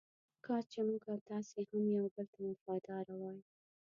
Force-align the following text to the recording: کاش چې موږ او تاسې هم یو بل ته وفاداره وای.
کاش 0.45 0.63
چې 0.71 0.79
موږ 0.87 1.03
او 1.13 1.17
تاسې 1.29 1.59
هم 1.69 1.83
یو 1.97 2.05
بل 2.13 2.25
ته 2.33 2.39
وفاداره 2.49 3.13
وای. 3.21 3.39